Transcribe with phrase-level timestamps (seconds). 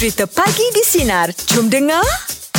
[0.00, 1.28] Cerita Pagi di Sinar.
[1.52, 2.00] Jom dengar.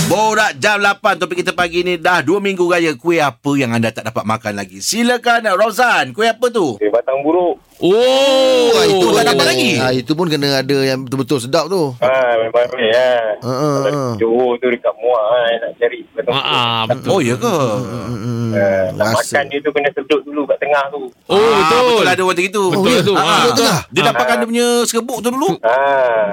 [0.05, 3.89] Borak jam 8 topik kita pagi ni dah 2 minggu raya kuih apa yang anda
[3.89, 4.77] tak dapat makan lagi.
[4.77, 6.77] Silakan Rozan, kuih apa tu?
[6.77, 7.57] Eh, batang buruk.
[7.81, 9.49] Oh, Ah, itu tak dapat Oh.
[9.49, 9.71] lagi.
[9.75, 11.97] Ah, itu pun kena ada yang betul-betul sedap tu.
[11.97, 13.11] Ha, memang ni ya.
[13.41, 14.01] Ha, ha, ha.
[14.15, 17.09] Johor tu dekat Muar ha, nak cari betul.
[17.09, 17.55] Oh, ya ke?
[17.57, 19.39] Hmm, Uh, nak rasa.
[19.39, 21.07] makan dia tu kena sedut dulu kat tengah tu.
[21.25, 21.79] Oh, Ah, betul.
[21.87, 22.63] Betul ada orang gitu.
[22.69, 22.99] Betul ya?
[23.01, 23.13] tu.
[23.13, 23.25] Ah, Ah.
[23.25, 23.79] betul Betul lah.
[23.87, 25.49] Dia dapatkan dia punya serbuk tu dulu.
[25.57, 25.75] Ha,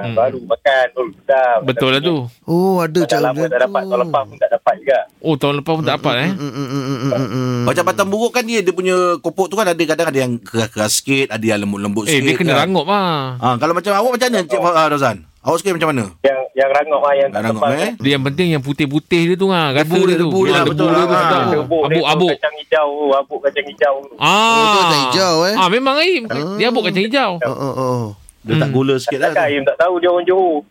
[0.03, 0.15] Hmm.
[0.15, 1.59] baru makan baru sedap.
[1.63, 2.17] Betul lah tu.
[2.45, 4.99] Oh, ada cara lama tak dapat, tahun lepas pun tak dapat juga.
[5.21, 6.31] Oh, tahun lepas pun tak dapat eh.
[6.33, 7.63] Hmm, hmm, hmm.
[7.65, 10.91] Macam batang buruk kan dia dia punya kopok tu kan ada kadang ada yang keras-keras
[10.93, 12.25] sikit, ada yang lembut-lembut Eh, sikit.
[12.25, 12.61] dia kena kan.
[12.63, 13.39] rangup ah.
[13.39, 15.17] Ah, kalau macam awak macam mana Cik ah, Rozan?
[15.39, 16.05] Awak suka macam mana?
[16.21, 17.79] Yang yang rangup lah, yang tak rangup tebal.
[17.79, 17.93] eh?
[17.97, 19.71] Dia yang penting yang putih-putih dia tu ah.
[19.71, 20.27] Rasa Debu dia, dia tu.
[20.27, 20.91] debu dia, Ah, debu lah.
[20.91, 22.11] dia tu Ah, sedap.
[22.11, 22.31] Abuk.
[22.35, 23.95] Kacang hijau, abuk kacang hijau.
[24.19, 24.53] Ah.
[24.53, 25.55] Betul kacang hijau, eh?
[25.55, 26.23] Ah, memang Aim.
[26.59, 27.33] Dia abuk kacang hijau.
[27.41, 28.03] Oh, oh, oh.
[28.43, 29.31] Dia tak gula sikit lah.
[29.41, 30.67] Aim tak tahu dia orang Johor.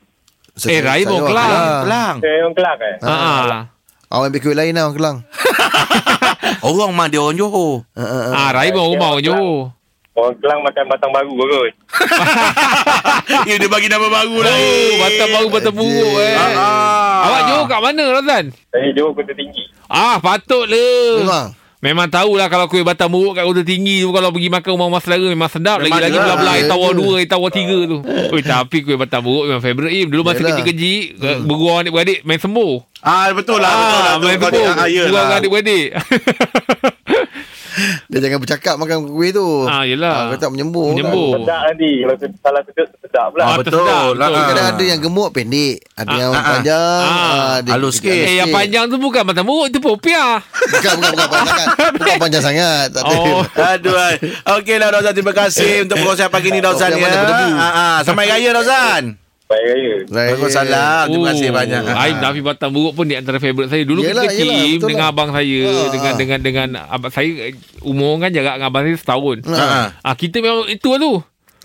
[0.60, 1.54] Eh, Rai Saya bawa orang Kelang.
[1.80, 2.16] Kelang.
[2.18, 2.96] Dia orang Kelang eh.
[3.00, 3.10] Ah.
[3.10, 3.62] ah.
[4.08, 5.18] Awak ambil kuih lain lah, orang Kelang.
[6.60, 7.84] Orang mah dia orang Johor.
[7.92, 8.32] Ha, ha, ha.
[8.34, 9.58] Ah, Rai bawa rumah orang Johor.
[10.18, 11.74] Orang Kelang makan batang baru kot.
[13.54, 14.50] ya dia bagi nama baru lah.
[14.50, 16.34] Oh, batang baru batang buruk eh.
[16.34, 17.30] Ah.
[17.30, 18.46] Awak Johor kat mana, Razan?
[18.74, 19.62] Saya Johor kota tinggi.
[19.86, 21.22] Ah, patutlah.
[21.22, 21.48] Memang.
[21.78, 25.06] Memang tahulah kalau kuih batang buruk kat kota tinggi tu kalau pergi makan rumah mas
[25.06, 25.78] selera memang sedap.
[25.86, 27.98] Memang Lagi-lagi belah-belah air Ya tawar dua, air tawar tiga tu.
[28.34, 30.08] Oi, tapi kuih batang buruk memang favourite Im.
[30.10, 31.46] Dulu masa kecil-kecil, hmm.
[31.46, 33.06] beruang adik-beradik main sembuh.
[33.06, 34.10] Ah betul lah, betul lah.
[34.10, 35.38] Ah, main ah, Beruang Yelah.
[35.38, 35.88] adik-beradik.
[38.10, 39.48] Dia jangan bercakap makan kuih tu.
[39.70, 40.34] Ah, yelah.
[40.34, 40.94] Kau tak menyembur.
[40.94, 41.38] Menyembur.
[41.38, 41.46] Oh.
[41.46, 41.92] Sedap nanti.
[42.02, 43.44] Kalau salah sedut, sedap pula.
[43.46, 43.86] Ah, betul.
[43.86, 44.28] tersedap, lah.
[44.30, 44.46] betul.
[44.50, 45.76] Kadang ada yang gemuk pendek.
[45.94, 46.48] Ada yang ah, ah.
[46.50, 47.02] panjang.
[47.06, 47.56] Ah.
[47.62, 48.14] ah, Halus sikit.
[48.14, 50.42] Eh, yang panjang tu bukan batang buruk, itu popiah.
[50.42, 51.42] Bukan, bukan, bukan.
[51.46, 51.68] Bukan,
[52.02, 52.88] bukan panjang sangat.
[52.92, 53.04] Tak.
[53.06, 53.46] Oh.
[53.46, 53.96] Aduh.
[54.58, 57.08] Okeylah Rozan terima kasih untuk perkongsian pagi ni Rozan ya.
[57.08, 57.96] Ah, ah.
[58.02, 59.27] Hari raya Rozan.
[59.48, 59.94] Baik raya.
[60.12, 60.28] Raya.
[60.36, 61.04] Waalaikumsalam.
[61.08, 61.82] Terima kasih banyak.
[61.88, 63.88] Ah, Aim Nafi batang buruk pun di antara favourite saya.
[63.88, 65.14] Dulu Yelah, kecil yelah, dengan lah.
[65.16, 67.32] abang saya Ah, dengan dengan dengan abang saya
[67.80, 69.38] umur kan jarak dengan abang saya setahun.
[69.48, 69.88] Ah, ah.
[70.04, 71.14] Ah kita memang itu lah tu.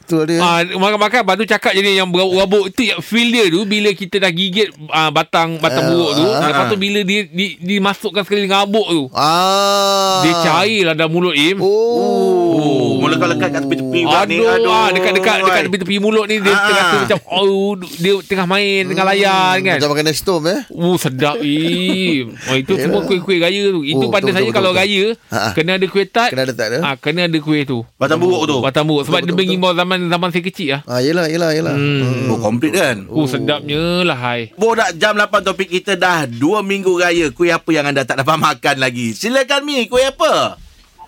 [0.04, 0.34] Tu ada.
[0.36, 4.18] Ah makan-makan lepas tu cakap jadi yang berabuk-rabuk itu yang feel dia tu bila kita
[4.18, 6.24] dah gigit ah, batang batang buruk tu.
[6.24, 9.02] ah, lepas tu bila dia di, dimasukkan sekali dengan abuk tu.
[9.12, 10.20] Ah.
[10.20, 11.58] Dia cairlah dalam mulut Im.
[11.58, 12.52] Oh.
[12.52, 14.36] Oh, melekat-lekat kat tepi-tepi buat ni.
[14.38, 16.62] Aduh, ah, dekat-dekat dekat tepi-tepi mulut ni dia Ah.
[16.62, 19.76] terasa macam oh dia tengah main tengah layar kan.
[19.78, 20.60] Macam makan nestom eh.
[20.68, 22.36] Oh sedap Im.
[22.44, 22.82] Oh, itu Yalah.
[22.82, 23.80] semua kuih-kuih raya tu.
[23.82, 24.82] Itu Oh, pada betul, saya betul, kalau betul.
[24.82, 25.50] raya Ha, ha.
[25.52, 26.30] kena ada kuih tart.
[26.30, 26.78] Kena ada tak ada?
[26.82, 27.78] Ah kena ada kuih tu.
[27.96, 28.56] Batang buruk tu.
[28.60, 30.80] Batang buruk sebab Betul, dia betul, mengimbau zaman zaman saya kecil ah.
[30.86, 31.72] Ah, yelah, yelah, yelah.
[31.72, 32.28] Hmm.
[32.28, 33.04] Oh, komplit kan?
[33.06, 34.52] Oh sedapnya lah hai.
[34.54, 37.28] Borak jam 8 topik kita dah 2 minggu raya.
[37.28, 39.12] Kuih apa yang anda tak dapat makan lagi?
[39.12, 40.56] Silakan Mi, kuih apa?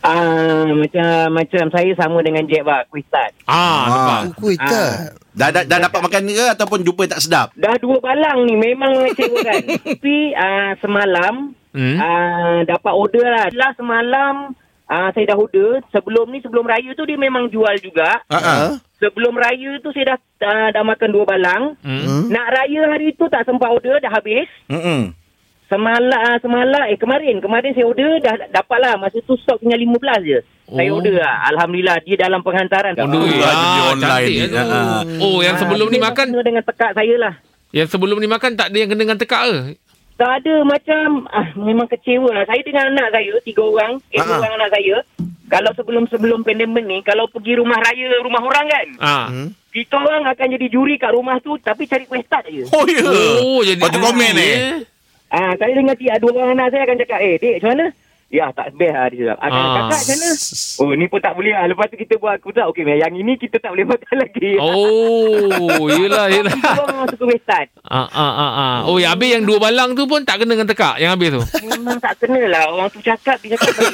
[0.00, 3.32] Ah, macam macam saya sama dengan Jack bah, kuih tart.
[3.44, 4.20] Ah, nampak.
[4.20, 4.68] Oh, kuih Ah.
[4.68, 4.92] tak?
[5.34, 7.48] Dah, dah, dah dapat makan ke ataupun jumpa tak sedap?
[7.54, 9.62] Dah dua balang ni memang mengecewakan.
[9.88, 11.34] Tapi ah, semalam
[11.74, 11.98] Hmm.
[11.98, 13.50] ah, dapat order lah.
[13.50, 14.54] Lah semalam
[14.86, 15.82] ah, saya dah order.
[15.90, 18.20] Sebelum ni sebelum raya tu dia memang jual juga.
[18.26, 18.76] Ha?
[18.96, 21.62] Sebelum raya tu saya dah ah, dah makan dua balang.
[21.80, 22.28] Hmm?
[22.28, 24.48] Nak raya hari tu tak sempat order dah habis.
[24.66, 25.12] Hmm.
[25.64, 29.80] Semalam ah, semalam eh kemarin kemarin saya order dah dapat lah masa tu stok tinggal
[29.80, 30.38] 15 je.
[30.66, 30.96] Saya Oh.
[30.96, 31.36] order lah.
[31.46, 32.92] Alhamdulillah dia dalam penghantaran.
[32.94, 34.46] Oh, dia Ah, online cantik ni.
[34.46, 34.56] tu.
[34.56, 35.00] Ah, ah.
[35.18, 37.34] Oh, yang Ah, sebelum ni makan, dengan tekak saya lah.
[37.70, 39.56] yang sebelum ni makan tak ada yang kena dengan tekak ke?
[40.14, 42.44] Tak ada macam ah, memang kecewa lah.
[42.46, 44.38] Saya dengan anak saya tiga orang, eh Ha, ha.
[44.38, 44.96] orang anak saya.
[45.44, 49.26] Kalau sebelum-sebelum pandemik ni, kalau pergi rumah raya rumah orang kan, Ah.
[49.28, 49.50] Hmm?
[49.68, 52.62] kita orang akan jadi juri kat rumah tu tapi cari kuih tart je.
[52.70, 53.02] Oh, ya.
[53.42, 54.58] Oh, jadi Lepas tu komen Ah, eh.
[55.28, 57.86] Ah, saya dengan tiga dua orang anak saya akan cakap, "Eh, Dek, macam mana?"
[58.32, 59.38] Ya, tak best lah dia cakap.
[59.38, 59.74] Akan Ah.
[59.76, 60.30] kakak macam mana?
[60.74, 61.64] Oh, ni pun tak boleh lah.
[61.70, 62.62] Lepas tu kita buat kuda.
[62.66, 64.50] Okey, yang ini kita tak boleh makan lagi.
[64.58, 66.50] Oh, yelah, yelah.
[66.50, 67.68] Kita masuk kuih tart.
[67.84, 68.76] Ah, ah, ah, ah.
[68.90, 71.42] Oh, yang habis yang dua balang tu pun tak kena dengan tekak yang habis tu.
[71.62, 72.62] Memang tak kena lah.
[72.70, 73.92] Orang tu cakap, dia cakap.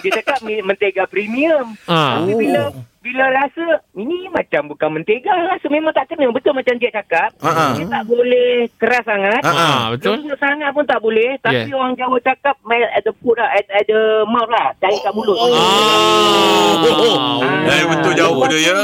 [0.00, 1.76] Dia cakap mentega premium.
[1.84, 2.22] Ah.
[2.22, 6.94] Tapi bila bila rasa ini macam bukan mentega rasa memang tak kena betul macam dia
[6.94, 7.74] cakap ha.
[7.74, 9.42] dia tak boleh keras sangat.
[9.42, 10.22] Ah, betul.
[10.22, 11.74] lembut sangat pun tak boleh tapi Yeah.
[11.74, 14.00] orang Jawa cakap melt at the food lah at, at the
[14.30, 15.50] mouth lah cari kat mulut Ah.
[16.78, 17.42] Oh.
[17.66, 18.78] Eh, betul jauh dia ya.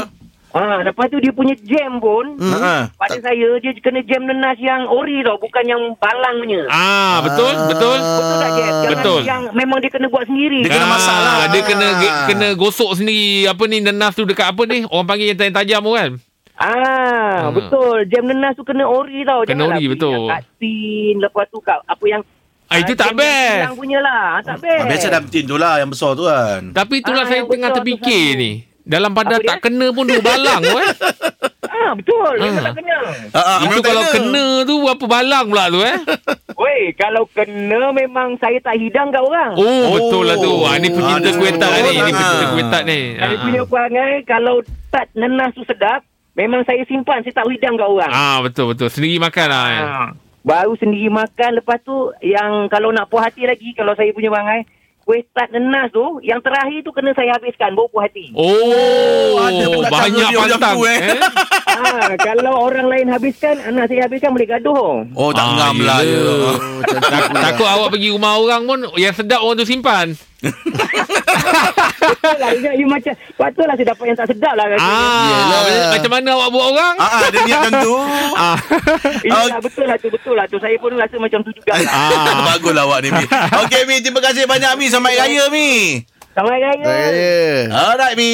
[0.49, 2.57] Ah, lepas tu dia punya jam pun Ha.
[2.57, 2.81] ah.
[2.91, 7.53] pada saya dia kena jam nenas yang ori tau bukan yang balang punya Ah, betul,
[7.67, 7.97] betul.
[7.97, 9.21] betul tak jam Jangan Betul.
[9.23, 11.37] yang memang dia kena buat sendiri Dia kena Ah, masak lah.
[11.47, 11.87] Dia kena
[12.25, 14.85] kena gosok sendiri apa ni nenas tu dekat apa ni?
[14.85, 16.11] Orang panggil yang tajam-tajam tu kan.
[16.55, 17.53] Ah, Hmm.
[17.53, 17.97] betul.
[18.05, 19.41] Jam nenas tu kena ori tau.
[19.43, 20.11] Kena Janganlah ori, betul.
[20.11, 22.21] yang Kat tin, lepas tu kat apa yang...
[22.67, 23.53] Ah, itu tak jam yang best.
[23.55, 24.27] Silang punya lah.
[24.43, 24.77] Tak best.
[24.77, 26.61] Ah, Biasa dalam tin tu lah yang besar tu kan.
[26.71, 28.41] Tapi itulah Ah, saya yang tengah terfikir satu.
[28.41, 28.51] ni.
[28.81, 29.49] Dalam pada Apa dia?
[29.49, 30.89] tak kena pun dua balang tu eh.
[31.69, 32.33] Ah, kena, betul.
[32.33, 32.43] Ah.
[32.43, 32.97] Memang tak kena.
[33.31, 35.95] Ah, ah, Itu tak kalau kena tu berapa balang pula tu eh?
[36.61, 39.53] Weh, kalau kena memang saya tak hidang kat orang.
[39.53, 39.93] Oh, Oh.
[39.93, 40.53] betul lah tu.
[40.59, 41.81] Ha, ni pecinta Ah, kuih tart ni.
[41.81, 42.11] Ni betul.
[42.11, 42.51] pecinta Ah.
[42.51, 42.99] kuih tart ni.
[43.15, 44.55] Saya Ah, punya perangai, kalau
[44.89, 46.01] tak nenas tu sedap,
[46.33, 47.21] memang saya simpan.
[47.21, 48.11] Saya tak hidang kat orang.
[48.11, 48.89] Ah, betul betul.
[48.89, 49.65] Sendiri makan lah.
[49.69, 49.79] Eh.
[49.79, 50.09] Ah.
[50.39, 51.91] Baru sendiri makan Lepas tu
[52.21, 54.63] Yang kalau nak puas hati lagi Kalau saya punya bangai
[55.09, 59.89] Kuih nenas tu Yang terakhir tu Kena saya habiskan Baru puas hati Oh, ada pula
[59.89, 60.75] cara banyak pantang.
[60.77, 60.99] tu, eh.
[61.01, 61.17] eh?
[61.81, 65.99] ah, Kalau orang lain habiskan Anak saya habiskan Boleh gaduh Oh, tak Ah, ngam lah.
[66.05, 66.29] ya.
[67.09, 70.13] Tak- Takut awak pergi rumah orang pun Yang sedap orang tu simpan.
[70.39, 74.65] Betul lah you, you macam Patutlah saya dapat yang tak sedap lah.
[74.75, 75.91] Ah, Yelah.
[75.93, 76.95] macam mana awak buat orang?
[76.95, 77.95] Ah, ah, dia niat macam tu.
[78.39, 78.55] Ah.
[79.19, 81.91] Iyalah betul lah tu Betul lah tu Saya pun rasa macam tu juga lah.
[81.91, 82.55] Ah.
[82.55, 83.25] Baguslah awak ni, Mi.
[83.63, 83.95] Okey, Mi.
[83.99, 84.85] Terima kasih banyak, Mi.
[84.87, 85.69] Selamat Raya, Mi.
[86.31, 87.35] Selamat Raya Raya.
[87.69, 88.33] Alright, Mi.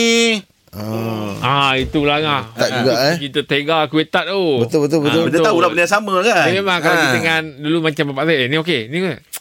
[0.76, 1.32] Oh.
[1.40, 2.44] Ah, itulah ngah.
[2.54, 3.16] Tak juga, eh.
[3.18, 4.62] Kita tega kuih tart tu.
[4.62, 5.22] Betul betul betul.
[5.22, 6.46] Ah, Kita tahu lah benda yang sama kan?
[6.46, 7.02] Dia memang kalau Ah.
[7.02, 8.98] kita dengan dulu macam bapak saya, eh, ni okey, ni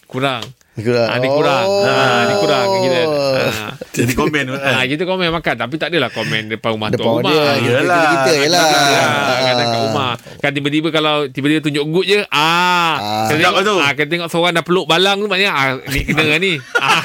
[0.06, 0.44] kurang.
[0.75, 1.06] Ni kurang.
[1.06, 1.65] Ah, ni kurang.
[1.65, 1.87] Oh.
[1.87, 3.00] Ah, ni kurang kita.
[3.47, 3.73] Ah.
[3.94, 4.55] Jadi komen tu.
[4.65, 4.85] Ah, kan?
[4.85, 7.31] kita komen makan tapi tak adalah komen depan rumah Depan tuan rumah.
[7.31, 7.38] dia.
[7.38, 7.94] Ah, Kita,
[8.26, 8.59] kita, kita
[9.41, 12.43] kadang kat rumah Kan tiba-tiba kalau Tiba-tiba tunjuk good je Ah,
[12.94, 13.26] Ah.
[13.26, 13.75] Kita Sedap tengok, tu.
[13.76, 17.00] ah, kita tengok seorang dah peluk balang tu Maknanya ah, Ni kena ni ah,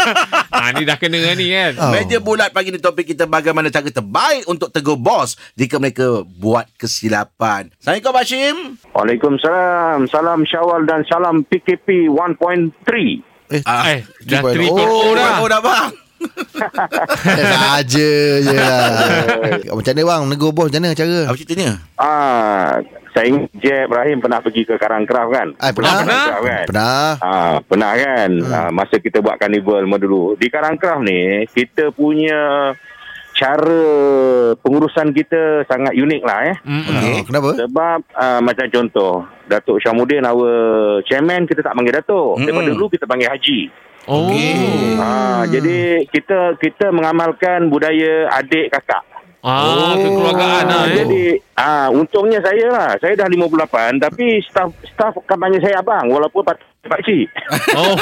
[0.49, 1.91] ah, Ni dah kena ni kan Ah.
[1.93, 6.65] Meja bulat pagi ni topik kita bagaimana cara terbaik untuk tegur bos jika mereka buat
[6.75, 7.69] kesilapan.
[7.75, 8.55] Assalamualaikum Hashim.
[8.91, 10.07] Waalaikumsalam.
[10.07, 13.28] Salam Syawal dan salam PKP 1.3.
[13.49, 15.89] Eh, Ah, Eh dah 3.0 3.0 dah Oh, dah bang.
[17.55, 18.09] saja
[18.43, 18.91] je lah.
[19.75, 20.21] Macam mana bang?
[20.27, 21.19] Negur bos macam mana cara?
[21.25, 21.71] Apa ceritanya?
[21.95, 25.47] Ah, saya ingat Jeb Ibrahim pernah pergi ke Karangkraf kan?
[25.57, 26.03] Ah, pernah?
[26.03, 26.65] Karangkraf kan?
[26.67, 27.07] Pernah.
[27.19, 28.29] Ah, pernah kan?
[28.35, 28.51] Hmm.
[28.51, 30.35] Ah, masa kita buat karnival masa dulu.
[30.35, 32.73] Di Karangkraf ni, kita punya
[33.39, 33.83] cara
[34.59, 36.57] pengurusan kita sangat unik lah eh.
[36.67, 36.91] Mm-mm.
[36.91, 37.15] Okey.
[37.15, 37.49] Oh, kenapa?
[37.55, 39.13] Sebab uh, macam contoh,
[39.47, 40.51] Datuk Syamuddin our
[41.07, 42.35] chairman kita tak panggil Datuk.
[42.35, 42.45] Mm-mm.
[42.51, 43.59] Daripada dulu kita panggil Haji.
[44.11, 44.99] Oh Okey.
[44.99, 49.07] Ah, jadi kita kita mengamalkan budaya adik kakak.
[49.39, 50.95] Ah, kekeluargaan lah eh.
[50.99, 51.23] Jadi
[51.55, 52.89] ah untungnya saya lah.
[52.97, 53.55] Saya dah 58
[53.97, 57.27] tapi staff staff kan panggil saya abang walaupun pat pak cik.
[57.79, 57.95] Oh,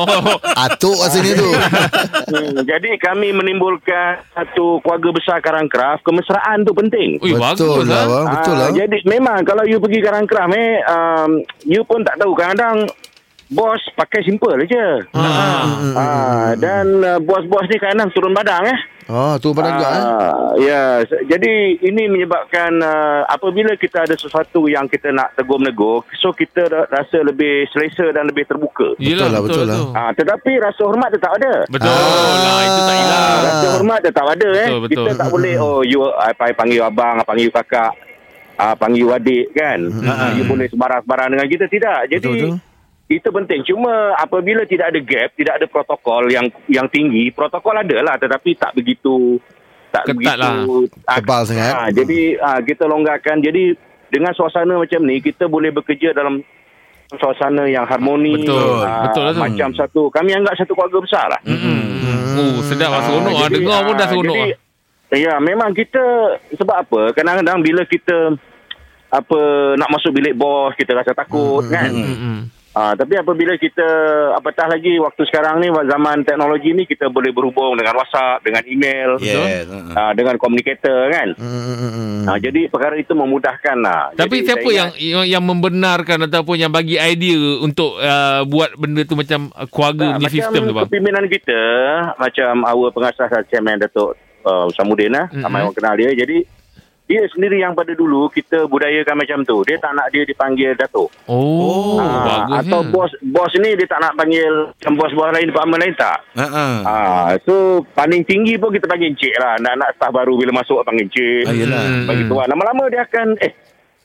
[0.00, 0.36] oh.
[0.64, 1.50] Atuk kat sini tu.
[1.50, 7.18] hmm, jadi kami menimbulkan satu keluarga besar Karangkraf, kemesraan tu penting.
[7.18, 8.26] Ui, bagus Betul lah lah bang.
[8.32, 8.68] Betul Ah, lah.
[8.72, 11.30] Jadi memang kalau you pergi Karangkraf eh um,
[11.62, 12.88] you pun tak tahu kadang-kadang
[13.50, 14.86] bos pakai simple je.
[15.12, 15.66] ah.
[15.92, 18.78] Ah, dan uh, bos-bos ni kadang turun badang eh.
[19.10, 19.98] Oh, tu pandang juga eh.
[20.00, 20.22] Ah,
[20.54, 20.82] ya,
[21.26, 26.86] jadi ini menyebabkan uh, apabila kita ada sesuatu yang kita nak tegur-menegur, so kita ra-
[26.86, 28.94] rasa lebih selesa dan lebih terbuka.
[28.96, 29.74] Yelah, lah, betul lah.
[29.74, 29.86] tu.
[29.90, 31.66] Ah, tetapi rasa hormat tetap ada.
[31.66, 33.24] Betul lah, itu tak hilang.
[33.26, 34.68] Ah, rasa hormat tetap ada eh.
[34.70, 34.94] Betul, betul.
[35.02, 37.90] Kita tak boleh oh you I, I panggil abang, I panggil kakak,
[38.56, 39.78] ah, panggil adik kan.
[40.06, 42.06] Ah, you boleh sembarang-sembarang dengan kita tidak.
[42.06, 42.69] Jadi Betul, betul.
[43.10, 43.60] Itu penting.
[43.64, 48.54] Cuma apabila tidak ada gap, tidak ada protokol yang yang tinggi, protokol ada lah tetapi
[48.54, 49.42] tak begitu
[49.90, 51.72] tak Ketat begitu ah, Tebal sangat.
[51.74, 53.42] ah, jadi ah, kita longgarkan.
[53.42, 53.74] Jadi
[54.06, 56.38] dengan suasana macam ni kita boleh bekerja dalam
[57.10, 58.46] suasana yang harmoni.
[58.46, 58.78] Betul.
[58.80, 59.42] ah, Betul lah tu.
[59.42, 61.40] Macam satu kami anggap satu keluarga besar lah.
[61.42, 61.78] Mm-mm.
[62.32, 63.42] Oh, sedap lah Ah, seronok lah.
[63.44, 64.58] jadi, Dengar pun dah ah, seronok jadi, lah.
[65.10, 66.02] Ya, memang kita
[66.54, 67.00] sebab apa?
[67.10, 68.38] Kadang-kadang bila kita
[69.10, 69.38] apa
[69.74, 71.90] nak masuk bilik bos kita rasa takut Hmm, kan.
[71.90, 72.38] Mm-mm.
[72.70, 73.82] Ah, tapi apabila kita
[74.38, 79.18] apatah lagi waktu sekarang ni zaman teknologi ni kita boleh berhubung dengan WhatsApp, dengan email,
[79.18, 79.66] Yes.
[79.98, 81.34] ah, dengan communicator kan.
[81.34, 82.30] Hmm.
[82.30, 84.14] Ah, jadi perkara itu memudahkan lah.
[84.14, 88.76] Tapi jadi, siapa yang, ingat- yang yang membenarkan ataupun yang bagi idea untuk uh, buat
[88.76, 90.84] benda tu macam uh, keluarga punya macam sistem tu bang?
[90.86, 91.60] kepimpinan kita
[92.20, 95.42] macam our pengasas chairman Datuk uh, Samudin lah mm-hmm.
[95.42, 96.44] ramai orang kenal dia jadi
[97.10, 101.10] dia sendiri yang pada dulu kita budayakan macam tu dia tak nak dia dipanggil Datuk
[101.26, 102.54] Oh, Ah, bagus.
[102.62, 106.46] atau bos bos ni dia tak nak panggil macam bos-bos lain department lain tak Ha
[106.46, 106.78] ah.
[106.86, 107.54] Ah, so
[107.90, 111.42] paling tinggi pun kita panggil encik lah nak nak staff baru bila masuk panggil encik
[111.44, 111.82] Ah, yelah.
[111.82, 112.06] Hmm.
[112.06, 113.52] bagi tuan lama-lama dia akan eh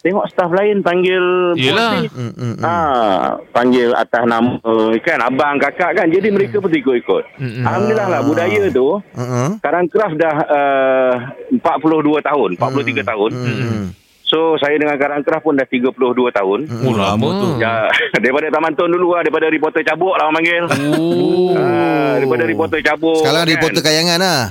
[0.05, 1.97] tengok staff lain panggil Yelah.
[1.97, 2.62] bos ni Hmm, hmm, hmm.
[2.62, 4.53] Ah, panggil atas nama
[5.01, 7.24] kan abang kakak kan jadi mereka pun ikut-ikut.
[7.41, 7.65] Mm-mm.
[7.65, 9.57] Alhamdulillah lah budaya tu Uh-uh.
[9.57, 11.13] sekarang Kraft dah uh,
[11.57, 13.31] 42 tahun, 43 tahun.
[13.33, 13.85] Hmm.
[14.25, 15.93] So saya dengan Karang Kraft pun dah 32
[16.33, 16.59] tahun.
[16.81, 17.47] Oh, lama tu.
[17.57, 17.85] Ya,
[18.21, 20.63] daripada Taman Tun dulu lah, daripada reporter cabuk lah orang panggil.
[20.97, 21.53] Oh.
[21.53, 23.21] Ah, daripada reporter cabuk.
[23.21, 23.53] Sekarang kan.
[23.53, 24.41] reporter kayangan lah.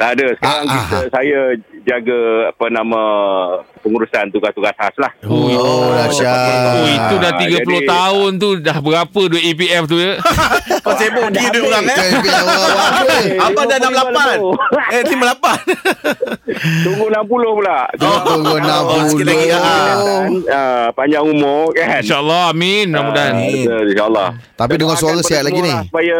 [0.00, 0.26] Tak ada.
[0.32, 1.04] Sekarang Ah, kita ah.
[1.12, 1.38] saya
[1.82, 3.02] jaga apa nama
[3.78, 5.12] pengurusan tugas-tugas khas lah.
[5.22, 6.32] Oh, Oh, dahsyat.
[6.72, 10.16] Oh, itu dah 30 jadi- tahun tu dah berapa duit EPF tu ya?
[10.80, 11.98] Kau sibuk dia dia orang eh.
[13.36, 13.44] Apa?
[13.44, 14.40] Abang dah 68.
[14.90, 15.14] Eh 58.
[16.84, 17.78] Tunggu 60 pula.
[17.92, 20.48] Tunggu Oh, sikit lagi, 60.
[20.48, 20.88] ah.
[20.90, 22.00] Panjang umur kan.
[22.00, 23.34] InsyaAllah amin mudah-mudahan.
[23.36, 24.28] Ah, InsyaAllah.
[24.54, 25.68] Tapi dengar Doakan suara sihat lagi ni.
[25.68, 26.18] lah Supaya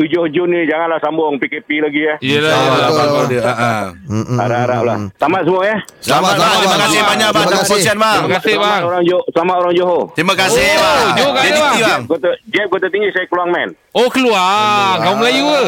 [0.00, 2.14] 7 Jun ni janganlah sambung PKP lagi ya.
[2.18, 2.88] Yelah, Ah, yelah.
[2.88, 3.24] betul.
[3.28, 3.40] Dia.
[3.44, 3.84] Ha ah.
[4.08, 4.96] Mm, mm, Harap-harap mm, lah.
[4.96, 5.08] mm.
[5.12, 5.76] Selamat semua ya.
[6.00, 6.56] Selamat Selamat.
[6.56, 7.76] Terima kasih banyak bang Terima kasih.
[7.76, 8.16] bang.
[8.16, 8.80] Terima kasih bang.
[8.80, 9.24] Selamat orang Johor.
[9.28, 10.02] Selamat orang Johor.
[10.16, 11.06] Terima kasih Oh, bang.
[11.12, 11.52] Johor dia,
[11.84, 12.00] bang.
[12.08, 13.68] Kota, Jeb Kota Tinggi saya keluar man.
[13.92, 14.94] Oh keluar.
[14.98, 15.62] Kamu Melayu ke?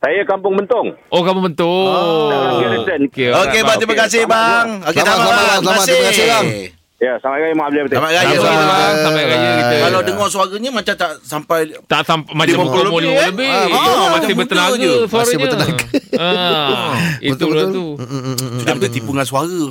[0.00, 0.88] Saya kampung Bentong.
[1.12, 2.30] Oh bentuk.
[2.32, 3.00] Dalam Garrison.
[3.06, 4.66] Okey, Okey bang, terima kasih bang.
[4.88, 5.84] Okey, Selamat, selamat selamat.
[5.84, 6.79] Terima kasih, bang.
[7.00, 7.96] Ya, selamat raya maaf dia betul.
[7.96, 8.68] Selamat raya Sama bang.
[8.68, 8.94] bang.
[9.00, 9.74] Sampai raya kita.
[9.80, 13.24] Kalau dengar suaranya macam tak sampai tak sampai macam 50 umur lebih, 50 eh?
[13.24, 13.48] lebih.
[13.48, 14.08] Ah, Ah, betul.
[14.12, 14.76] masih bertenaga je.
[14.76, 15.16] suaranya.
[15.16, 15.76] Masih bertenaga.
[16.20, 17.86] Ah, itu Betul, tu.
[17.96, 19.62] Mm, mm, mm, sudah kita tipu dengan suara.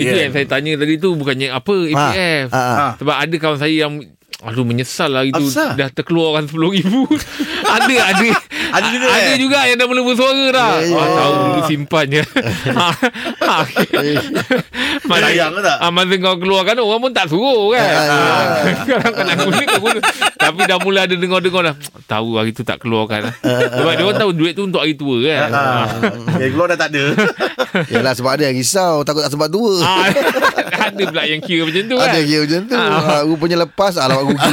[0.00, 2.48] Itu yang saya tanya tadi tu bukannya apa EPF.
[2.48, 2.92] Ah, ah.
[2.96, 3.92] Sebab ada kawan saya yang
[4.36, 5.40] Aduh menyesal lah itu.
[5.40, 5.80] Apasal?
[5.80, 6.92] Dah terkeluarkan RM10,000
[7.76, 8.28] Ada Ada.
[8.68, 9.38] Ada juga, Ada eh?
[9.40, 10.74] juga yang dah mula bersuara dah.
[10.76, 11.16] Ya, ya, oh, ya.
[11.16, 12.22] Tahu dulu simpannya.
[12.68, 13.56] Ha,
[15.06, 15.76] Masa- Sayang ke tak?
[15.78, 17.88] ah, Masa kau keluarkan Orang pun tak suruh kan?
[17.88, 18.44] Ah,
[18.84, 20.00] Sekarang kena guna kau guna.
[20.36, 21.74] Tapi dah mula ada dengar-dengar dah
[22.04, 23.32] Tahu hari tu tak keluarkan.
[23.76, 25.48] Sebab dia orang tahu Duit tu untuk hari tua kan?
[25.48, 25.84] Ah.
[26.36, 27.04] Eh, keluar dah tak ada.
[27.88, 29.80] Yelah sebab ada yang risau Takut tak sebab tua.
[29.80, 30.08] Ah,
[30.86, 32.08] Ada pula yang kira macam tu kan?
[32.08, 32.76] Ada kira macam tu.
[32.76, 33.20] Ah.
[33.24, 34.50] Rupanya lepas Alamak rugi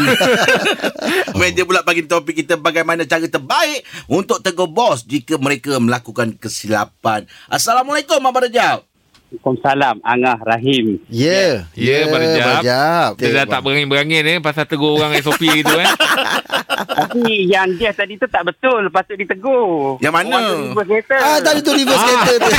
[1.39, 7.25] Meja pula bagi topik kita bagaimana cara terbaik untuk tegur bos jika mereka melakukan kesilapan.
[7.47, 8.85] Assalamualaikum Abang Rejab.
[9.33, 11.01] Waalaikumsalam Angah Rahim.
[11.09, 12.61] Ya Ya, Abang Rejab.
[12.61, 13.11] Rejab.
[13.17, 15.89] Dia dah tak berangin-berangin eh Pasal tegur orang SOP gitu eh
[16.93, 19.97] Tapi yang dia tadi tu tak betul Patut ditegur.
[19.97, 20.29] Yang mana?
[20.29, 22.51] Orang tu reverse kereta Ah tadi tu reverse kereta tu.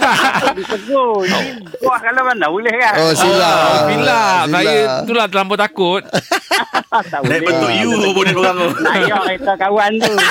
[0.00, 1.40] Patut ditegur Ini
[1.80, 2.94] buah kalau mana boleh kan?
[2.98, 3.56] Oh silap.
[3.56, 4.42] Oh, silap.
[4.50, 5.02] Saya Silap.
[5.04, 6.02] itulah terlampau takut.
[7.10, 8.68] tak Naik bentuk you boleh orang tu.
[8.84, 10.14] Naik kereta kawan tu.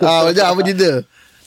[0.00, 0.90] Ah Rejab apa cerita?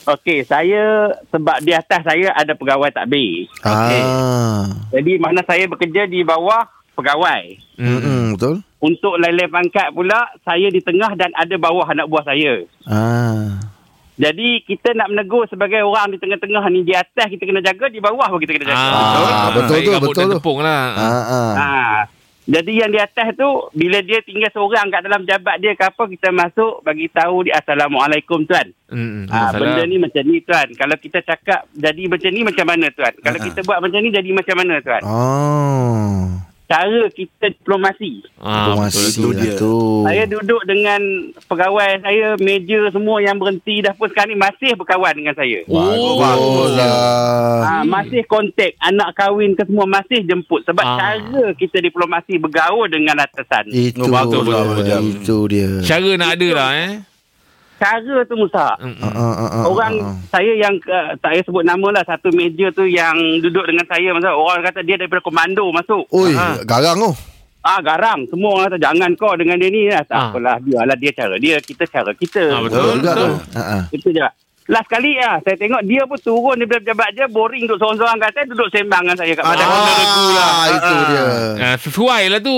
[0.10, 3.46] Okey, saya sebab di atas saya ada pegawai takbir.
[3.62, 4.66] Ah.
[4.90, 6.66] Jadi mana saya bekerja di bawah
[7.00, 7.44] pegawai.
[7.76, 8.60] Hmm, betul.
[8.80, 12.64] Untuk lain-lain pangkat pula, saya di tengah dan ada bawah anak buah saya.
[12.84, 13.60] Ah.
[14.16, 17.98] Jadi kita nak menegur sebagai orang di tengah-tengah ni di atas kita kena jaga, di
[17.98, 18.84] bawah pun kita kena jaga.
[18.84, 20.36] Ah, betul tu, rambut betul dan tu.
[20.38, 20.84] tepung lah.
[20.92, 21.52] Ah, ah.
[21.56, 21.70] Ha.
[22.44, 26.04] Jadi yang di atas tu bila dia tinggal seorang kat dalam jabat dia ke apa
[26.04, 28.74] kita masuk bagi tahu dia assalamualaikum tuan.
[28.90, 30.66] Hmm, Ha, benda ni macam ni tuan.
[30.74, 33.14] Kalau kita cakap jadi macam ni macam mana tuan?
[33.22, 33.48] Kalau Ha-ha.
[33.48, 35.02] kita buat macam ni jadi macam mana tuan?
[35.06, 36.26] Oh.
[36.70, 38.22] Cara kita diplomasi.
[38.38, 39.58] Ah, betul tu lah dia.
[39.58, 39.74] tu.
[40.06, 41.02] Saya duduk dengan
[41.42, 45.66] pegawai saya, meja semua yang berhenti dah pun sekarang ni masih berkawan dengan saya.
[45.66, 46.94] Oh, Bagus lah.
[47.60, 51.18] Ha, masih kontak anak kahwin ke semua masih jemput sebab Ah.
[51.18, 53.66] cara kita diplomasi bergaul dengan atasan.
[53.68, 54.78] Itu Oh, bagus lah, dia.
[54.78, 55.02] Rejab.
[55.02, 55.70] Itu dia.
[55.82, 56.94] Cara nak ada lah eh.
[57.80, 58.76] Cara tu Musa.
[58.76, 60.16] Ah, ah, ah, ah, Orang ah, ah.
[60.30, 64.12] saya yang uh, tak payah sebut nama lah satu meja tu yang duduk dengan saya
[64.12, 66.04] masa orang kata dia daripada komando masuk.
[66.10, 66.60] Oi, Ah.
[66.62, 67.12] garang tu.
[67.60, 70.04] Ah garang semua orang kata jangan kau dengan dia ni lah.
[70.04, 70.28] Tak Ah.
[70.30, 72.44] apalah biarlah dia cara dia kita cara kita.
[72.50, 72.84] Ah, betul.
[72.94, 73.32] Betul betul.
[73.54, 73.82] Ah, ah.
[73.90, 74.28] Itu je.
[74.70, 78.32] Last kali lah saya tengok dia pun turun daripada jabat je boring duduk seorang-seorang kat
[78.32, 79.66] saya duduk sembang dengan saya kat Ah, lah.
[79.66, 81.00] Ah, itu Ah.
[81.02, 81.24] dia.
[81.58, 82.58] Ah, sesuai lah tu.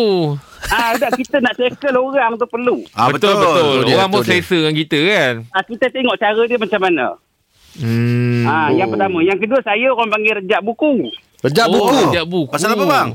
[0.70, 2.86] Ah dah kita nak tackle orang tu perlu.
[2.94, 3.54] Ah, betul, betul.
[3.56, 5.34] Betul dia, Orang pun betul selesa dengan kita kan.
[5.52, 7.08] Ah kita tengok cara dia macam mana.
[7.80, 8.44] Hmm.
[8.46, 11.10] Ah yang pertama, yang kedua saya orang panggil rejak buku.
[11.42, 11.96] Rejab oh, buku.
[11.98, 12.52] Sekejap buku.
[12.54, 13.10] Pasal apa bang?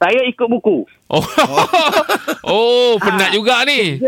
[0.00, 0.76] Saya ikut buku.
[1.12, 1.24] Oh,
[2.56, 4.00] oh penat juga ni.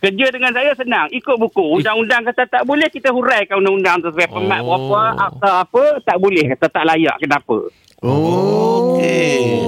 [0.00, 1.76] Kerja dengan saya senang, ikut buku.
[1.76, 4.88] Undang-undang kata tak boleh, kita huraikan undang-undang tu sebagai pemat Oh.
[4.88, 6.56] berapa, akta apa, tak boleh.
[6.56, 7.68] Kata tak layak, kenapa?
[8.00, 8.96] Oh.
[8.96, 9.60] Okey.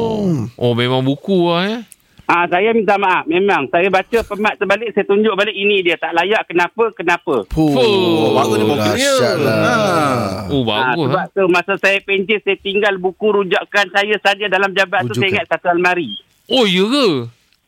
[0.56, 1.80] Oh, memang buku lah eh.
[2.24, 3.26] Ah, saya minta maaf.
[3.26, 5.96] Memang, saya baca pemat terbalik, saya tunjuk balik ini dia.
[5.96, 7.44] Tak layak, kenapa, kenapa.
[7.46, 7.74] Puh.
[7.74, 8.64] Oh, bagus ni
[8.94, 9.14] dia.
[9.42, 10.46] Ah.
[10.48, 11.26] Oh, Ah, bagus sebab lah.
[11.28, 15.46] tu masa saya pencet, saya tinggal buku rujukan saya saja dalam jabat tu, saya ingat
[15.46, 16.14] satu almari.
[16.46, 17.06] Oh, ya ke?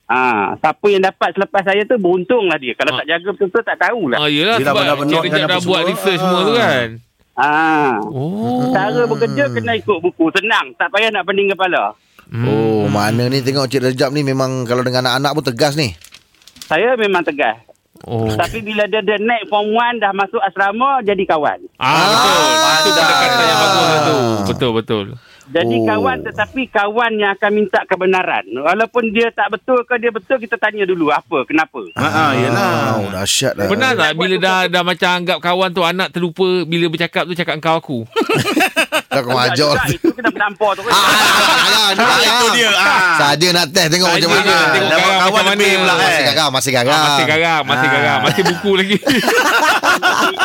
[0.05, 2.73] Ah, siapa yang dapat selepas saya tu beruntunglah dia.
[2.75, 2.99] Kalau Ah.
[3.01, 4.19] tak jaga betul-betul tak tahulah.
[4.19, 5.91] Ah, yelah Dia dah sebab kan Rejab apa dah buat semua.
[5.91, 6.89] research semua tu kan.
[7.35, 7.93] Ah.
[8.05, 8.71] Oh.
[8.71, 10.25] Cara bekerja kena ikut buku.
[10.31, 10.71] Senang.
[10.77, 11.97] Tak payah nak pening kepala.
[12.31, 12.49] Hmm.
[12.49, 15.93] Oh, mana ni tengok Cik Rejab ni memang kalau dengan anak-anak pun tegas ni.
[16.65, 17.61] Saya memang tegas.
[18.05, 18.29] Oh.
[18.29, 21.57] Tapi bila dia, dia naik form 1 dah masuk asrama jadi kawan.
[21.81, 22.37] Ah, betul.
[22.37, 22.77] Ah.
[22.77, 24.19] Itu pendekatan yang bagus tu.
[24.53, 25.07] Betul, betul.
[25.45, 25.85] Jadi Oh.
[25.85, 28.49] kawan tetapi kawan yang akan minta kebenaran.
[28.49, 31.85] Walaupun dia tak betul ke dia betul kita tanya dulu apa kenapa.
[32.01, 32.73] Ha ah, yalah.
[33.05, 33.69] Oh, dahsyat lah.
[33.69, 37.61] Benar tak bila dah dah macam anggap kawan tu anak terlupa bila bercakap tu cakap
[37.61, 37.99] engkau aku.
[39.15, 39.55] Kau ajar.
[39.55, 40.83] juga, Itu kena menampar tu.
[40.85, 40.99] Ah,
[41.95, 42.19] jangan, jangan.
[42.21, 42.71] Itu dia.
[42.71, 43.15] Ah.
[43.17, 44.43] Saja nak test tengok Saja macam mana.
[44.43, 46.01] tengok Dapat garang kawan macam lebih pula, eh.
[46.01, 46.95] Masih garang, masih garang.
[46.95, 47.93] Ah, masih garang, masih Ah.
[47.93, 48.97] garang, masih buku lagi.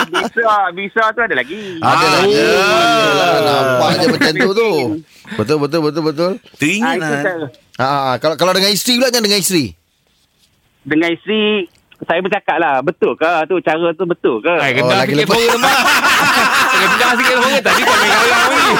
[0.10, 1.62] Bisa, bisa tu ada lagi.
[1.78, 2.34] Ada Ah, lagi.
[2.36, 4.70] Yalah, Nampak je macam tu tu.
[5.32, 6.32] Betul, betul, betul, betul.
[6.34, 7.50] Ah, Teringat itu lah.
[7.78, 9.72] Ah, kalau kalau dengan isteri pula kan dengan isteri.
[10.82, 11.68] Dengan isteri
[12.00, 15.36] saya bercakap lah Betul ke tu Cara tu betul ke Hai, Oh, kedah lagi lepas.
[16.80, 16.90] mak.
[16.90, 18.74] Kedah sikit suara tadi kau main garang ni.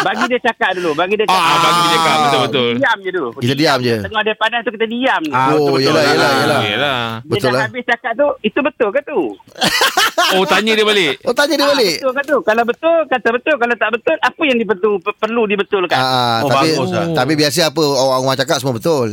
[0.00, 2.68] Bagi dia cakap dulu Bagi dia Ah, cakap bagi dia cakap betul-betul.
[2.74, 3.96] Diam je dulu Kita diam je.
[4.00, 5.80] Tengah dia panas tu kita diam Ah, Oh, betul-betul.
[5.86, 6.40] yelah, yelah, Ah.
[6.40, 6.60] yelah.
[6.64, 7.00] Yalah.
[7.20, 7.62] Dia Betul dah lah.
[7.62, 9.20] habis cakap tu Itu betul ke tu
[10.34, 11.14] Oh, tanya dia balik.
[11.22, 11.96] Oh, tanya dia Ah, balik.
[11.98, 15.98] Betul ke tu Kalau betul Kata betul Kalau tak betul Apa yang diperlu, perlu dibetulkan
[15.98, 17.06] Ah, Oh, tapi bagus lah.
[17.12, 19.08] tapi biasa apa orang rumah cakap semua betul.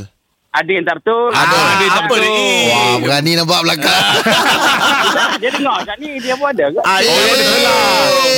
[0.58, 1.54] Ada yang tak betul Ada.
[1.54, 2.26] Ah, dia tak apa betul.
[2.26, 2.50] ni?
[2.66, 4.04] Wah, berani nampak belakang.
[5.42, 7.78] Dia dengar kat ni Dia pun ada ke Ah, Oh, dia ada sebelah.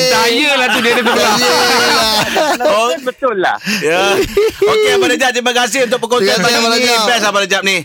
[0.06, 1.36] Saya lah tu dia ada sebelah.
[1.40, 4.20] Kalau betul, betul lah Ya.
[4.60, 6.92] Okey Abang Rejab terima kasih untuk perkongsian pagi ni.
[7.06, 7.78] Best Abang Rejab ni.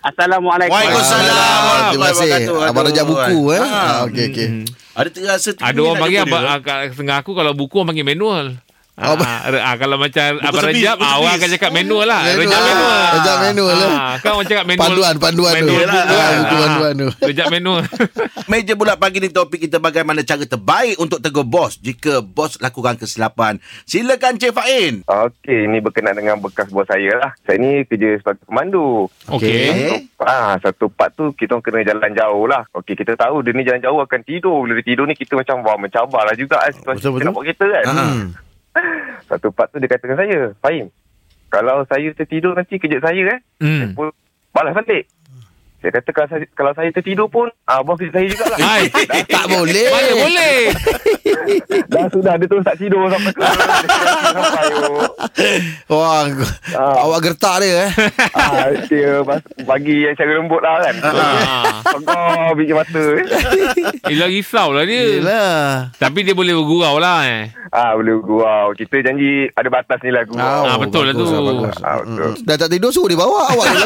[0.00, 1.90] Assalamualaikum Waalaikumsalam.
[1.90, 2.28] Terima kasih.
[2.64, 3.60] Abang Rejab buku eh.
[3.60, 4.06] Ah.
[4.06, 4.48] Okey okey.
[4.96, 8.56] Ada terasa Ada orang panggil abang, ah, kat setengah aku kalau buku orang panggil manual.
[8.96, 11.36] Ah, ah, ah, kalau macam Abang servis, Rejab, ah, orang servis.
[11.36, 12.20] akan cakap manual lah.
[12.24, 12.40] Manual.
[12.40, 12.96] Rejab manual.
[13.12, 13.90] Rejab manual lah.
[13.92, 14.80] Ah, kan orang cakap manual.
[14.88, 15.58] Panduan, panduan tu.
[15.60, 16.32] manual Ah, kan.
[16.32, 17.08] buku Ah, panduan tu.
[17.28, 17.82] Rejab manual.
[18.50, 22.96] Meja bulat pagi ni topik kita bagaimana cara terbaik untuk tegur bos jika bos lakukan
[22.96, 23.60] kesilapan.
[23.84, 25.04] Silakan Cik Fain.
[25.04, 27.30] Okey, ini berkenaan dengan bekas bos saya lah.
[27.44, 29.12] Saya ni kerja sebagai pemandu.
[29.28, 30.08] Okey.
[30.16, 32.64] Ah, satu part tu kita orang kena jalan jauh lah.
[32.72, 34.64] Okey, kita tahu dia ni jalan jauh akan tidur.
[34.64, 36.72] Bila dia tidur ni kita macam wah mencabar lah juga kan.
[36.72, 37.26] Situasi Betul, kita betul.
[37.26, 37.84] nak buat kereta kan.
[37.86, 38.14] Ah.
[39.28, 40.86] Satu part tu dia kata dengan saya, Fahim,
[41.50, 43.40] kalau saya tertidur nanti kejut saya eh.
[43.62, 43.96] Hmm.
[44.52, 45.08] balas balik.
[45.76, 48.58] Saya kata kalau saya, kalau saya tertidur pun, ah, bos kejut saya jugalah.
[48.58, 48.82] Hai.
[49.36, 49.86] Tak boleh.
[49.86, 50.56] Mana boleh?
[51.92, 55.04] Dah sudah, dia terus tak tidur sampai ke sampai, oh.
[55.88, 56.26] Wah,
[56.72, 56.96] Ah.
[57.02, 57.90] awak gertak dia eh.
[58.32, 60.94] ah, dia bas- bagi yang cara lembut lah kan.
[61.04, 61.64] Ah.
[61.86, 63.04] Pegang biji mata.
[63.12, 63.24] eh.
[64.06, 65.02] Yelah risau lah dia.
[65.14, 65.92] Yelah.
[65.94, 67.52] Tapi dia boleh bergurau lah eh.
[67.68, 68.72] Ah, boleh gurau.
[68.72, 70.62] Kita janji ada batas ni lah gurau.
[70.64, 71.38] Ah, betul lah bagus tu.
[71.38, 71.76] bagus.
[71.80, 72.30] Ah, betul.
[72.32, 72.34] Mm.
[72.42, 73.66] Dah tak tidur suruh dia bawa awak.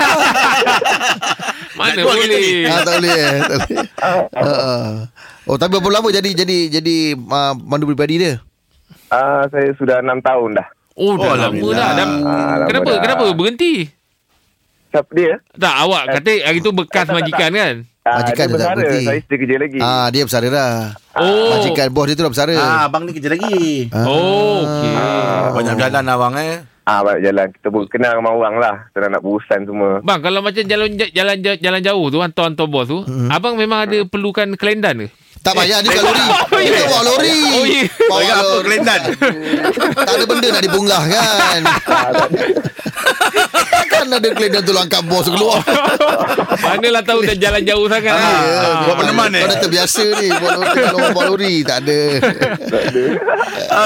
[1.72, 2.48] Mana kereta boleh?
[2.64, 3.38] ah, tak boleh eh.
[3.40, 3.86] Tak boleh.
[4.34, 4.90] Ah, ah.
[5.44, 8.38] Oh, tapi berapa lama jadi jadi jadi uh, mandu pribadi dia?
[9.08, 10.66] Ah, saya sudah 6 tahun dah.
[10.94, 11.88] Oh, dah Oh, lama dah.
[11.92, 12.06] dah.
[12.20, 12.90] Ah, lama Kenapa?
[12.90, 13.00] dah.
[13.00, 13.74] Kenapa berhenti?
[14.90, 15.38] Siapa dia?
[15.52, 17.74] Tak, awak kata hari tu bekas tak, tak, majikan kan?
[18.00, 18.74] Ah, Majikan dia dia tak bersara.
[18.80, 19.04] berhenti.
[19.04, 19.78] Saya still kerja lagi.
[19.78, 20.72] Ah, dia bersara dah.
[21.14, 21.50] Oh.
[21.52, 22.54] Majikan bos dia tu dah bersara.
[22.56, 23.86] Ah, abang ni kerja lagi.
[23.92, 24.94] Oh, okey.
[25.52, 26.66] Banyak jalan abang eh.
[26.90, 27.46] Ah, balik jalan.
[27.54, 28.74] Kita pun kenal dengan orang lah.
[28.90, 30.02] Kita nak berurusan semua.
[30.02, 34.58] Bang, kalau macam jalan jalan jalan jauh tu hantar-hantar bos tu, abang memang ada perlukan
[34.58, 35.08] kelendan ke?
[35.40, 36.26] Tak payah dia kat lori.
[36.28, 36.68] Oh, ya.
[36.70, 37.38] Dia bawa lori.
[37.50, 37.82] Oh, ya.
[38.04, 38.60] Bawa Bagi apa lori.
[38.62, 39.00] kelendan?
[39.96, 41.60] Tak ada benda nak dipunggah kan.
[43.90, 45.64] kan ada kelendan tu langkah bos keluar.
[46.60, 48.12] Manalah tahu dah jalan jauh sangat.
[48.12, 48.80] Ah, Ah, ah.
[48.84, 49.40] Buat peneman eh?
[49.40, 52.00] Kau dah terbiasa ni Buat lori, kalau bawa lori Tak ada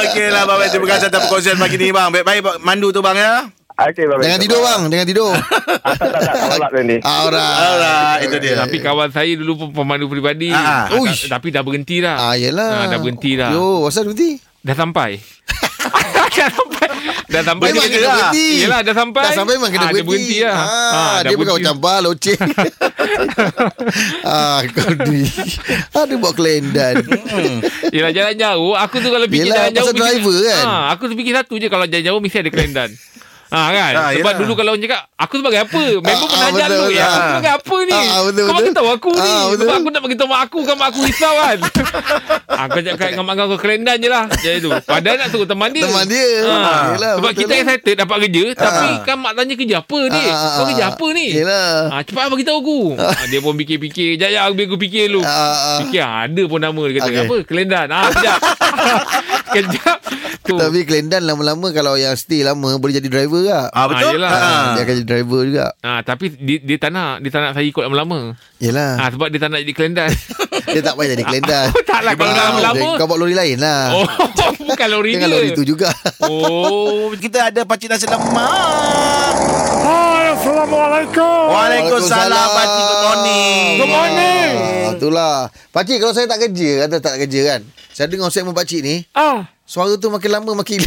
[0.02, 2.10] Okey lah Abang Terima kasih atas perkongsian pagi ni bang.
[2.10, 3.32] Baik-baik mandu tu bang ya.
[3.74, 4.22] Okey, bye-bye.
[4.22, 5.42] Jangan tidur bang Jangan tidur Ah,
[5.92, 6.34] tak, tak, tak.
[6.48, 6.96] Tolak ni.
[7.00, 8.54] Alright Alright, itu dia.
[8.56, 10.48] Tapi kawan saya dulu pun pemandu peribadi.
[10.48, 12.16] Ah, Ah, ta- tapi dah berhenti dah.
[12.20, 13.50] Ah, yelah Ah, dah berhenti dah.
[13.50, 14.38] Yo, asal berhenti?
[14.60, 15.18] Dah sampai.
[16.30, 16.86] dah sampai.
[17.26, 17.66] Dah sampai.
[17.68, 19.22] Memang dia kena kena- berhenti Yelah, dah sampai.
[19.22, 20.54] Dah sampai memang kena Ah, berhenti Dia berhenti lah.
[20.54, 22.40] ah, Ah, dah Dia bukan macam bar Loceng
[24.24, 25.22] ah, Kau ni
[25.90, 26.94] Ada buat kelendan
[27.90, 30.64] Yelah jalan jauh Aku tu kalau fikir Yelah, jalan jauh pasal driver kan?
[30.64, 32.90] ha, Aku tu fikir satu je Kalau jalan jauh Mesti ada kelendan
[33.54, 34.34] Ha kan Ah, Sebab yelah.
[34.36, 36.90] dulu kalau orang cakap Aku sebagai apa Member Ah, pernah ah, betul, dulu betul.
[36.92, 38.54] ya, Aku sebagai apa ni Ah, betul, Kau betul.
[38.58, 39.62] bagi tahu aku ni Ah, betul.
[39.62, 41.58] Sebab aku nak bagi tahu mak aku Kan mak aku risau kan
[42.64, 45.84] Aku cakap dengan mak kau kelendan je lah Jadi tu Padahal nak suruh teman dia
[45.84, 46.26] Teman dia.
[46.44, 47.62] Ah, Yelah, Sebab betul kita lah.
[47.62, 51.06] excited Dapat kerja Tapi kan mak tanya kerja apa ni Ah, ah, Kau kerja apa
[51.10, 51.76] ni Yelah.
[51.88, 52.80] Ah, cepat bagi tahu aku.
[52.96, 54.16] Ah, dia pun fikir-fikir.
[54.16, 55.22] Jap jap biar aku fikir dulu.
[55.22, 55.78] Ah.
[55.80, 57.22] Fikir ada pun nama dia kata Okey.
[57.22, 57.36] apa?
[57.44, 57.86] Kelendan.
[57.88, 58.38] Ah, kejap.
[59.54, 59.98] kejap.
[60.44, 60.52] Tu.
[60.52, 64.04] Tapi kelendan lama-lama Kalau yang stay lama Boleh jadi driver tak Ah betul?
[64.04, 64.28] Ah, yelah.
[64.30, 64.64] Ah.
[64.76, 67.64] Dia akan jadi driver juga Ah, tapi dia, dia tak nak dia tak nak saya
[67.64, 68.36] ikut lama-lama.
[68.58, 70.10] Yelah Ah, sebab dia tak nak jadi kelendan.
[70.66, 72.88] Dia tak payah jadi kelendan Oh, taklah kalau Ah, dah lama-lama.
[72.94, 74.04] Kau bawa lori lain lah Oh,
[74.68, 75.36] bukan lori Dengan dia.
[75.38, 75.88] lori tu juga
[76.20, 79.73] Oh, Kita ada pakcik nasi lemak.
[80.44, 81.40] Assalamualaikum.
[81.48, 84.52] Waalaikumsalam Pakcik Good morning Good morning.
[84.60, 85.36] Ah, itulah.
[85.72, 87.60] Pakcik kalau saya tak kerja, kata tak kerja kan.
[87.88, 89.48] Saya dengar segmen pakcik ni, Ah.
[89.64, 90.84] suara tu makin lama makin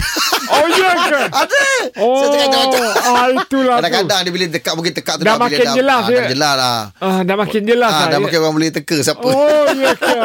[0.48, 1.22] Oh, ya ke?
[1.41, 1.65] Ada.
[1.98, 2.70] Oh, Saya cakap
[3.17, 3.82] ah, itulah tu.
[3.82, 6.17] Kadang-kadang dia bila dekat mungkin tekak tu Dah bila makin jelas, ah, ya?
[6.17, 6.80] Dah jelas lah.
[6.97, 8.08] Ah, dah makin jelas Ah, lah.
[8.08, 8.23] dah ya.
[8.23, 9.25] makin orang boleh teka siapa.
[9.25, 10.17] Oh, ya ke?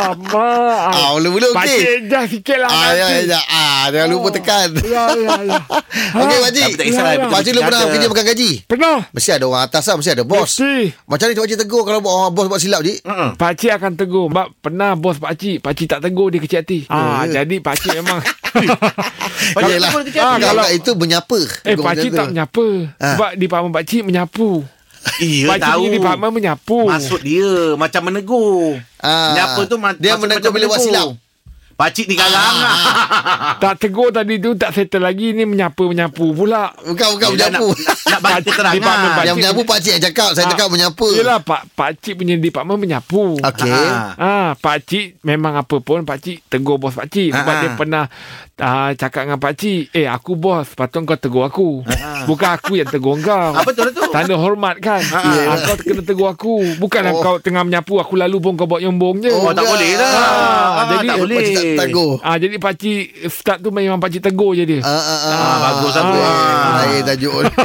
[0.00, 0.88] Alamak.
[0.90, 1.56] Ah, mula-mula okey.
[1.56, 3.28] Pakcik dah sikit lah Ah, ya, nanti.
[3.28, 4.32] ya, ah, jangan lupa Oh.
[4.32, 4.68] tekan.
[4.80, 5.58] Ya, ya, ya.
[6.20, 6.62] Okey, Ah, pakcik.
[6.62, 7.26] Tapi tak kisahlah, Ya, ya.
[7.28, 8.50] Pakcik lu pernah kerja makan gaji?
[8.64, 8.96] Pernah.
[9.10, 10.50] Mesti ada orang atas lah, mesti ada bos.
[10.50, 10.74] Mesti.
[11.04, 12.98] Macam ni pakcik tegur kalau orang bos buat silap, Cik?
[13.36, 17.42] Pakcik akan tegur Sebab pernah bos pakcik Pakcik tak tegur dia kecil hati ah, ya.
[17.42, 18.20] Jadi pakcik memang
[19.56, 19.90] Pakcik Yelah.
[20.20, 21.38] Ah, Kalau itu menyapa.
[21.64, 23.14] Eh pakcik tak menyapa Ah.
[23.14, 24.50] Sebab di department pakcik menyapu
[25.22, 29.32] Iya Pakcik tahu punya department menyapu Maksud dia Macam menegur Ah.
[29.32, 31.08] Menyapa tu Dia menegur macam bila buat silap.
[31.80, 33.56] Pakcik ni garang Ah.
[33.56, 37.68] Tak tegur tadi tu Tak settle lagi Ni menyapu-menyapu pula Bukan, bukan Yelah, menyapu.
[37.70, 39.24] Nak, nak, nak bagi keterangan department pakcik.
[39.24, 40.28] Yang menyapu pakcik yang cakap.
[40.30, 40.50] Saya Ah.
[40.50, 41.06] cakap menyapa.
[41.10, 43.72] Yelah pak, pakcik punya department menyapu Okey.
[43.72, 44.12] Ah.
[44.14, 47.60] Ah, pakcik memang apa pun pakcik tegur bos pakcik sebab Ah.
[47.60, 48.04] dia pernah
[48.60, 51.80] ah, cakap dengan pakcik, "Eh, aku bos, patut kau tegur aku.
[52.24, 54.04] Bukan aku yang tegur kau." Ah, betul tu.
[54.06, 55.00] Tanda hormat kan.
[55.10, 56.76] Ah, kau kena tegur aku.
[56.76, 57.20] Bukanlah Oh.
[57.20, 59.30] kau tengah menyapu aku lalu pun kau buat yombong je.
[59.30, 59.68] Oh, tak ya.
[59.68, 60.12] boleh lah.
[60.12, 61.36] Ah, Ah, jadi tak boleh.
[61.38, 62.12] Pakcik tak tegur.
[62.20, 64.80] Ah, jadi pakcik start tu memang pakcik tegur je dia.
[64.80, 65.32] Ah, ah, ah.
[65.32, 66.04] Ah, bagus lah.
[66.04, 66.14] Ah.
[66.14, 66.72] Ah.
[66.78, 67.50] Lain tajuk ni.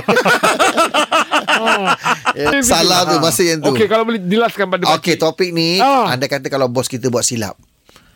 [2.35, 3.71] Eh, Salah tu masa yang tu.
[3.71, 6.11] Okey, kalau boleh jelaskan pada Okey, topik ni Ah.
[6.11, 7.55] anda kata kalau bos kita buat silap.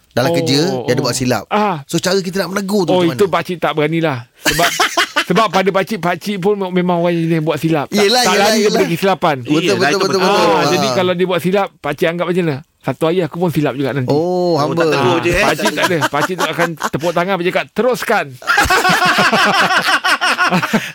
[0.10, 1.04] Dalam Oh, kerja dia ada oh.
[1.04, 1.44] buat silap.
[1.48, 1.86] Ah.
[1.86, 3.36] So cara kita nak menegur tu Oh macam itu mana?
[3.36, 4.70] pakcik tak beranilah Sebab
[5.30, 8.58] Sebab pada pakcik Pakcik pun memang orang yang buat silap Tak, Yelah, tak yelah, lari
[8.58, 8.72] yelah.
[8.72, 10.20] daripada kesilapan Betul Yelah, betul itu betul betul.
[10.20, 10.42] betul.
[10.42, 10.64] ah, Ah.
[10.68, 13.90] Jadi kalau dia buat silap Pakcik anggap macam mana Satu hari aku pun silap juga
[13.92, 14.74] nanti Oh, hamba.
[14.76, 15.44] tak tegur Ah, je, eh.
[15.44, 18.26] Pakcik tak ada Pakcik tu akan tepuk tangan Pakcik cakap teruskan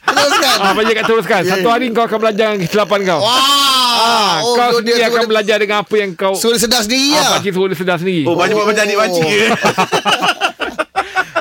[0.04, 0.56] Teruskan.
[0.56, 3.38] ah, Pakcik cakap teruskan Satu hari kau akan belajar dengan kesilapan kau Wah.
[3.94, 6.80] ah, Oh, Kau so sendiri dia akan suruh- belajar dengan apa yang kau Suruh sedar
[6.80, 7.30] sendiri ah, lah.
[7.34, 9.46] Pakcik suruh dia sedar sendiri Oh, banyak buat macam adik-pakcik ke?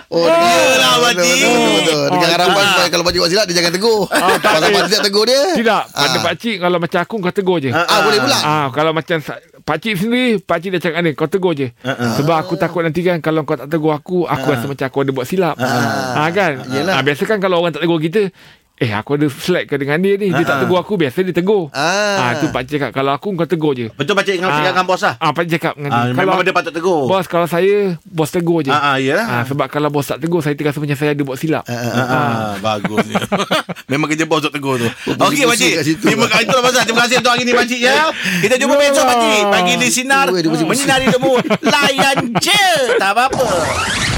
[0.08, 1.26] Oh, Yelah, betul, pakcik.
[1.26, 2.02] betul, betul, betul.
[2.08, 2.70] Dengan Ah, harapan ah.
[2.70, 4.00] supaya kalau pakcik buat silap dia jangan tegur.
[4.06, 5.42] Ah, tak Kalau pakcik tak tegur dia.
[5.54, 6.22] Tidak Pada Ah.
[6.24, 8.38] pakcik Kalau macam aku Kau tegur je Ah, boleh pula.
[8.40, 9.18] Ah, kalau macam
[9.64, 11.72] pakcik sendiri, pakcik dah cakap ni, kau tegur je.
[11.82, 12.20] Uh-uh.
[12.20, 15.12] Sebab aku takut nanti kan kalau kau tak tegur aku, aku rasa macam aku ada
[15.16, 15.56] buat silap.
[15.60, 16.68] Ah, kan?
[16.70, 17.00] Yelah.
[17.00, 18.30] Ah, biasa kan kalau orang tak tegur kita,
[18.76, 21.70] eh aku ada slack ke dengan dia ni, dia tak tegur aku, biasa dia tegur.
[21.72, 22.18] Ah.
[22.20, 23.88] Ah, tu pakcik cakap kalau aku kau tegur je.
[23.94, 25.14] Betul pakcik dengan cakap dengan bos lah.
[25.18, 26.12] Ah, pakcik cakap dengan Ah, dia.
[26.12, 27.00] memang Kalau dia patut tegur.
[27.06, 29.24] Bos kalau saya Bos tegur je Ah, ah, yelah.
[29.24, 32.52] Ah, Sebab kalau bos tak tegur Saya terasa macam saya ada buat silap Ah, ah,
[32.60, 33.16] bagus ni.
[33.92, 34.90] Memang kerja bos untuk tegur tu.
[35.08, 36.02] Okey pusing pakcik.
[36.02, 36.82] Terima kasih itulah pasal.
[36.84, 38.10] Terima kasih untuk hari ni pakcik ya.
[38.42, 39.42] Kita jumpa besok pakcik.
[39.48, 40.68] Pagi di sinar pusing-pusing.
[40.68, 41.38] menyinari demo.
[41.62, 42.64] Layan je.
[42.98, 43.46] Tak apa-apa.